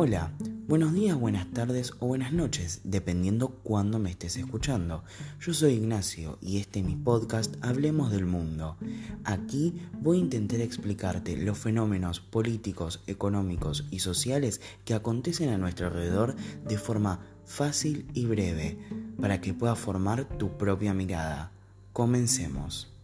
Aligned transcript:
Hola, 0.00 0.30
buenos 0.68 0.94
días, 0.94 1.18
buenas 1.18 1.50
tardes 1.50 1.92
o 1.98 2.06
buenas 2.06 2.32
noches, 2.32 2.82
dependiendo 2.84 3.48
cuándo 3.48 3.98
me 3.98 4.10
estés 4.10 4.36
escuchando. 4.36 5.02
Yo 5.40 5.52
soy 5.52 5.72
Ignacio 5.72 6.38
y 6.40 6.58
este 6.58 6.78
es 6.78 6.86
mi 6.86 6.94
podcast 6.94 7.56
Hablemos 7.62 8.12
del 8.12 8.24
Mundo. 8.24 8.76
Aquí 9.24 9.82
voy 10.00 10.18
a 10.18 10.20
intentar 10.20 10.60
explicarte 10.60 11.36
los 11.36 11.58
fenómenos 11.58 12.20
políticos, 12.20 13.02
económicos 13.08 13.88
y 13.90 13.98
sociales 13.98 14.60
que 14.84 14.94
acontecen 14.94 15.48
a 15.48 15.58
nuestro 15.58 15.88
alrededor 15.88 16.36
de 16.64 16.78
forma 16.78 17.18
fácil 17.44 18.06
y 18.14 18.26
breve, 18.26 18.78
para 19.20 19.40
que 19.40 19.52
puedas 19.52 19.80
formar 19.80 20.28
tu 20.38 20.56
propia 20.56 20.94
mirada. 20.94 21.50
Comencemos. 21.92 22.97